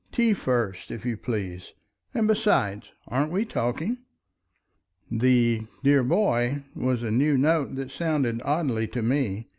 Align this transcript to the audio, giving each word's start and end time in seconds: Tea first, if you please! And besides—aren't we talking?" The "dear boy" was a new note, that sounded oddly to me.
Tea 0.11 0.33
first, 0.33 0.89
if 0.89 1.05
you 1.05 1.15
please! 1.15 1.75
And 2.11 2.27
besides—aren't 2.27 3.31
we 3.31 3.45
talking?" 3.45 3.99
The 5.11 5.67
"dear 5.83 6.01
boy" 6.01 6.63
was 6.73 7.03
a 7.03 7.11
new 7.11 7.37
note, 7.37 7.75
that 7.75 7.91
sounded 7.91 8.41
oddly 8.43 8.87
to 8.87 9.03
me. 9.03 9.47